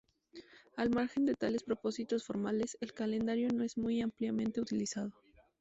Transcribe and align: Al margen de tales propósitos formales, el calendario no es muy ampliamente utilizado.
Al 0.77 0.89
margen 0.89 1.27
de 1.27 1.35
tales 1.35 1.61
propósitos 1.61 2.23
formales, 2.25 2.75
el 2.81 2.91
calendario 2.91 3.49
no 3.53 3.63
es 3.63 3.77
muy 3.77 4.01
ampliamente 4.01 4.59
utilizado. 4.59 5.11